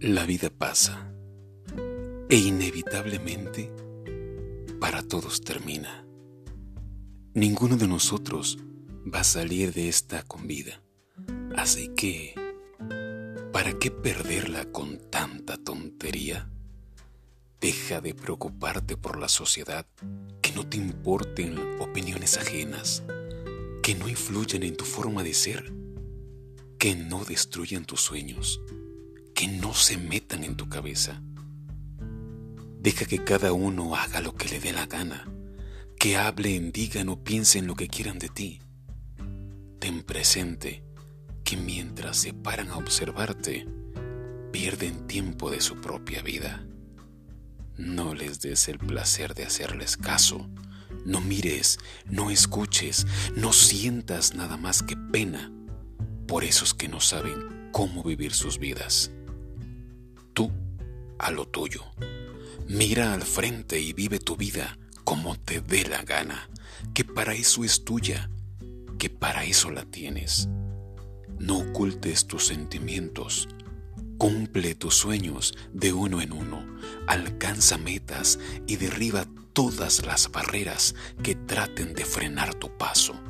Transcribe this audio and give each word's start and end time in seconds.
La 0.00 0.24
vida 0.26 0.48
pasa 0.48 1.12
e 2.28 2.36
inevitablemente 2.36 3.72
para 4.78 5.02
todos 5.02 5.40
termina. 5.40 6.06
Ninguno 7.34 7.76
de 7.76 7.88
nosotros 7.88 8.58
va 9.12 9.20
a 9.20 9.24
salir 9.24 9.74
de 9.74 9.88
esta 9.88 10.22
con 10.22 10.46
vida. 10.46 10.80
Así 11.56 11.88
que, 11.96 12.32
¿para 13.52 13.76
qué 13.80 13.90
perderla 13.90 14.66
con 14.66 15.00
tanta 15.10 15.56
tontería? 15.56 16.48
Deja 17.60 18.00
de 18.00 18.14
preocuparte 18.14 18.96
por 18.96 19.18
la 19.18 19.28
sociedad, 19.28 19.84
que 20.40 20.52
no 20.52 20.64
te 20.64 20.76
importen 20.76 21.58
opiniones 21.80 22.38
ajenas, 22.38 23.02
que 23.82 23.96
no 23.96 24.08
influyan 24.08 24.62
en 24.62 24.76
tu 24.76 24.84
forma 24.84 25.24
de 25.24 25.34
ser, 25.34 25.72
que 26.78 26.94
no 26.94 27.24
destruyan 27.24 27.84
tus 27.84 28.00
sueños 28.00 28.60
que 29.38 29.46
no 29.46 29.72
se 29.72 29.96
metan 29.96 30.42
en 30.42 30.56
tu 30.56 30.68
cabeza. 30.68 31.22
Deja 32.80 33.04
que 33.04 33.22
cada 33.22 33.52
uno 33.52 33.94
haga 33.94 34.20
lo 34.20 34.34
que 34.34 34.48
le 34.48 34.58
dé 34.58 34.72
la 34.72 34.86
gana, 34.86 35.30
que 35.96 36.16
hablen, 36.16 36.72
digan 36.72 37.08
o 37.08 37.22
piensen 37.22 37.68
lo 37.68 37.76
que 37.76 37.86
quieran 37.86 38.18
de 38.18 38.30
ti. 38.30 38.60
Ten 39.78 40.02
presente 40.02 40.82
que 41.44 41.56
mientras 41.56 42.16
se 42.16 42.34
paran 42.34 42.70
a 42.70 42.78
observarte, 42.78 43.68
pierden 44.50 45.06
tiempo 45.06 45.52
de 45.52 45.60
su 45.60 45.80
propia 45.80 46.20
vida. 46.20 46.66
No 47.76 48.14
les 48.14 48.40
des 48.40 48.66
el 48.66 48.78
placer 48.78 49.34
de 49.34 49.44
hacerles 49.44 49.96
caso. 49.96 50.50
No 51.04 51.20
mires, 51.20 51.78
no 52.06 52.32
escuches, 52.32 53.06
no 53.36 53.52
sientas 53.52 54.34
nada 54.34 54.56
más 54.56 54.82
que 54.82 54.96
pena 54.96 55.52
por 56.26 56.42
esos 56.42 56.74
que 56.74 56.88
no 56.88 56.98
saben 56.98 57.68
cómo 57.70 58.02
vivir 58.02 58.34
sus 58.34 58.58
vidas 58.58 59.12
tú 60.38 60.52
a 61.18 61.32
lo 61.32 61.48
tuyo. 61.48 61.82
Mira 62.68 63.12
al 63.12 63.22
frente 63.22 63.80
y 63.80 63.92
vive 63.92 64.20
tu 64.20 64.36
vida 64.36 64.78
como 65.02 65.34
te 65.34 65.60
dé 65.60 65.84
la 65.84 66.02
gana, 66.02 66.48
que 66.94 67.04
para 67.04 67.34
eso 67.34 67.64
es 67.64 67.84
tuya, 67.84 68.30
que 69.00 69.10
para 69.10 69.42
eso 69.42 69.72
la 69.72 69.84
tienes. 69.84 70.48
No 71.40 71.58
ocultes 71.58 72.28
tus 72.28 72.46
sentimientos, 72.46 73.48
cumple 74.16 74.76
tus 74.76 74.94
sueños 74.94 75.54
de 75.72 75.92
uno 75.92 76.20
en 76.20 76.32
uno, 76.32 76.64
alcanza 77.08 77.76
metas 77.76 78.38
y 78.68 78.76
derriba 78.76 79.26
todas 79.54 80.06
las 80.06 80.30
barreras 80.30 80.94
que 81.20 81.34
traten 81.34 81.94
de 81.94 82.04
frenar 82.04 82.54
tu 82.54 82.70
paso. 82.78 83.20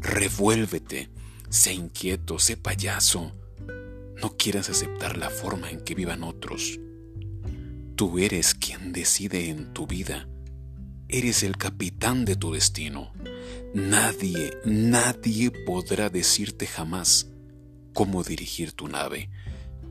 Revuélvete, 0.00 1.10
sé 1.48 1.74
inquieto, 1.74 2.40
sé 2.40 2.56
payaso, 2.56 3.32
no 4.22 4.36
quieras 4.36 4.70
aceptar 4.70 5.16
la 5.16 5.30
forma 5.30 5.70
en 5.70 5.80
que 5.80 5.94
vivan 5.94 6.22
otros. 6.22 6.78
Tú 7.96 8.18
eres 8.18 8.54
quien 8.54 8.92
decide 8.92 9.48
en 9.48 9.72
tu 9.72 9.86
vida. 9.86 10.28
Eres 11.08 11.42
el 11.42 11.56
capitán 11.56 12.24
de 12.24 12.36
tu 12.36 12.52
destino. 12.52 13.12
Nadie, 13.74 14.52
nadie 14.64 15.50
podrá 15.50 16.10
decirte 16.10 16.66
jamás 16.66 17.28
cómo 17.94 18.22
dirigir 18.22 18.72
tu 18.72 18.88
nave, 18.88 19.30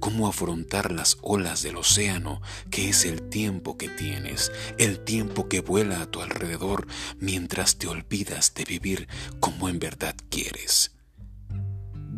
cómo 0.00 0.28
afrontar 0.28 0.92
las 0.92 1.16
olas 1.22 1.62
del 1.62 1.76
océano, 1.76 2.40
que 2.70 2.88
es 2.88 3.04
el 3.04 3.28
tiempo 3.28 3.76
que 3.76 3.88
tienes, 3.88 4.52
el 4.78 5.00
tiempo 5.00 5.48
que 5.48 5.60
vuela 5.60 6.02
a 6.02 6.10
tu 6.10 6.20
alrededor 6.20 6.86
mientras 7.18 7.78
te 7.78 7.88
olvidas 7.88 8.54
de 8.54 8.64
vivir 8.64 9.08
como 9.40 9.68
en 9.68 9.78
verdad 9.78 10.14
quieres. 10.28 10.97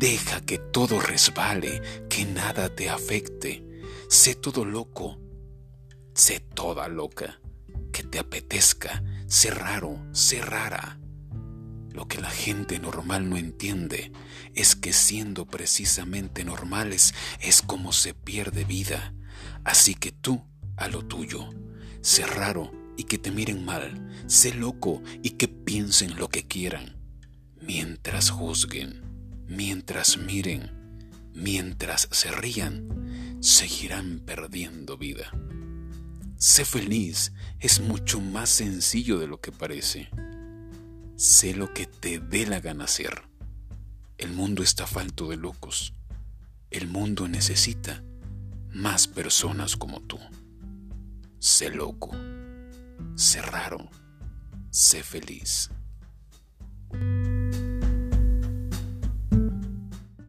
Deja 0.01 0.41
que 0.41 0.57
todo 0.57 0.99
resbale, 0.99 1.79
que 2.09 2.25
nada 2.25 2.73
te 2.73 2.89
afecte. 2.89 3.63
Sé 4.09 4.33
todo 4.33 4.65
loco, 4.65 5.21
sé 6.15 6.39
toda 6.39 6.87
loca, 6.87 7.39
que 7.93 8.01
te 8.01 8.17
apetezca, 8.17 9.03
sé 9.27 9.51
raro, 9.51 10.03
sé 10.11 10.41
rara. 10.41 10.99
Lo 11.91 12.07
que 12.07 12.19
la 12.19 12.31
gente 12.31 12.79
normal 12.79 13.29
no 13.29 13.37
entiende 13.37 14.11
es 14.55 14.75
que 14.75 14.91
siendo 14.91 15.45
precisamente 15.45 16.43
normales 16.45 17.13
es 17.39 17.61
como 17.61 17.93
se 17.93 18.15
pierde 18.15 18.63
vida. 18.63 19.13
Así 19.63 19.93
que 19.93 20.11
tú 20.11 20.43
a 20.77 20.87
lo 20.87 21.05
tuyo, 21.05 21.47
sé 22.01 22.25
raro 22.25 22.71
y 22.97 23.03
que 23.03 23.19
te 23.19 23.29
miren 23.29 23.63
mal, 23.63 24.11
sé 24.25 24.51
loco 24.51 25.03
y 25.21 25.31
que 25.31 25.47
piensen 25.47 26.17
lo 26.17 26.27
que 26.27 26.47
quieran, 26.47 26.97
mientras 27.61 28.31
juzguen 28.31 29.10
mientras 29.51 30.17
miren, 30.17 30.71
mientras 31.33 32.07
se 32.11 32.31
rían, 32.31 33.37
seguirán 33.41 34.19
perdiendo 34.19 34.97
vida. 34.97 35.29
Sé 36.37 36.63
feliz 36.63 37.33
es 37.59 37.81
mucho 37.81 38.21
más 38.21 38.49
sencillo 38.49 39.19
de 39.19 39.27
lo 39.27 39.41
que 39.41 39.51
parece. 39.51 40.09
Sé 41.17 41.53
lo 41.53 41.73
que 41.73 41.85
te 41.85 42.19
dé 42.19 42.47
la 42.47 42.61
gana 42.61 42.85
hacer. 42.85 43.23
El 44.17 44.31
mundo 44.31 44.63
está 44.63 44.87
falto 44.87 45.27
de 45.27 45.35
locos. 45.35 45.93
El 46.69 46.87
mundo 46.87 47.27
necesita 47.27 48.03
más 48.71 49.07
personas 49.07 49.75
como 49.75 49.99
tú. 49.99 50.17
Sé 51.39 51.69
loco, 51.71 52.11
sé 53.15 53.41
raro, 53.41 53.89
sé 54.69 55.03
feliz. 55.03 55.69